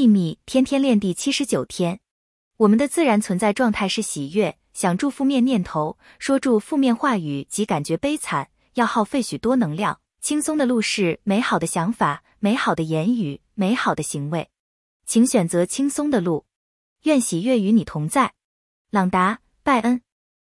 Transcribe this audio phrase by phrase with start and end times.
[0.00, 2.00] 秘密，天天练第七十九天。
[2.56, 10.00] 我们的自然存在状态是喜悦，想住负面念头，说住负面话语及感觉悲惨，要耗费许多能量。
[10.22, 14.48] 轻松的路是美好的想法、美好的言语、美好的行为，
[15.04, 16.46] 请选择轻松的路。
[17.02, 18.32] 愿喜悦与你同在。
[18.88, 20.00] 朗达·拜恩。